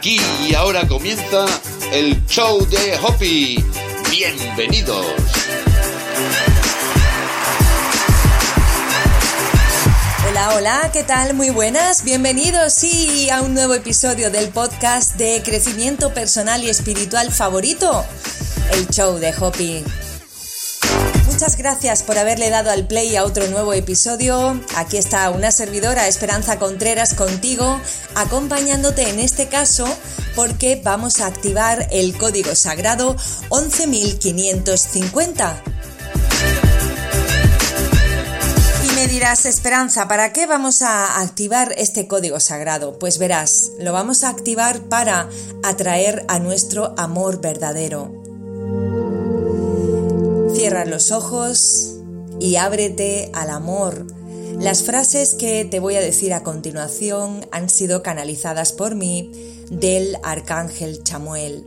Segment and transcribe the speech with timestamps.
[0.00, 1.44] Aquí y ahora comienza
[1.92, 3.62] el show de Hoppy.
[4.10, 5.04] Bienvenidos.
[10.26, 11.34] Hola, hola, ¿qué tal?
[11.34, 17.30] Muy buenas, bienvenidos sí a un nuevo episodio del podcast de crecimiento personal y espiritual
[17.30, 18.02] favorito,
[18.72, 19.84] el show de Hoppy.
[21.40, 24.60] Muchas gracias por haberle dado al play a otro nuevo episodio.
[24.76, 27.80] Aquí está una servidora, Esperanza Contreras, contigo,
[28.14, 29.86] acompañándote en este caso
[30.36, 33.16] porque vamos a activar el código sagrado
[33.48, 35.62] 11550.
[38.84, 42.98] Y me dirás, Esperanza, ¿para qué vamos a activar este código sagrado?
[42.98, 45.26] Pues verás, lo vamos a activar para
[45.62, 48.19] atraer a nuestro amor verdadero
[50.60, 51.96] Cierra los ojos
[52.38, 54.06] y ábrete al amor.
[54.58, 59.32] Las frases que te voy a decir a continuación han sido canalizadas por mí
[59.70, 61.64] del arcángel Chamuel.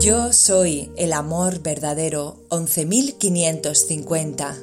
[0.00, 4.56] Yo soy el amor verdadero 11550.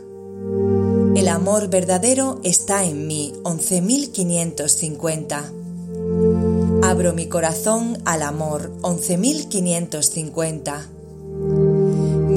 [1.16, 5.54] El amor verdadero está en mí 11550.
[6.82, 10.97] Abro mi corazón al amor 11550.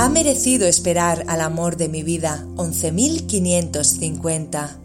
[0.00, 4.78] Ha merecido esperar al amor de mi vida 11.550.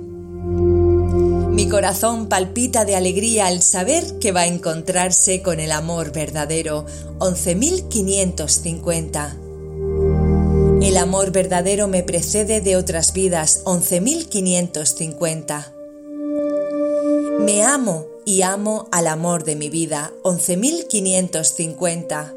[1.51, 6.87] Mi corazón palpita de alegría al saber que va a encontrarse con el amor verdadero
[7.19, 9.50] 11.550.
[10.91, 15.73] El amor verdadero me precede de otras vidas 11.550.
[17.39, 22.35] Me amo y amo al amor de mi vida 11.550.